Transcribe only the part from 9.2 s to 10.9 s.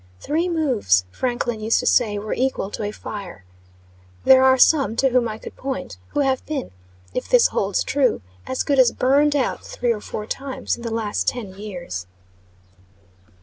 out, three or four times in the